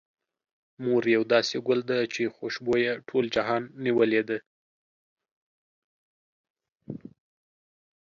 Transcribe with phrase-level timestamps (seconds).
[0.83, 4.37] مور يو داسې ګل ده، چې خوشبو يې ټول جهان نيولې ده.